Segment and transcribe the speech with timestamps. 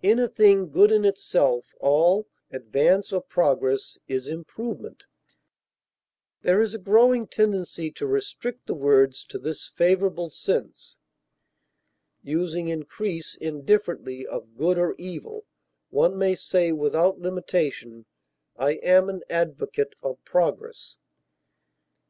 [0.00, 5.04] In a thing good in itself all advance or progress is improvement;
[6.40, 11.00] there is a growing tendency to restrict the words to this favorable sense,
[12.22, 15.44] using increase indifferently of good or evil;
[15.90, 18.06] one may say without limitation,
[18.56, 20.98] "I am an advocate of progress."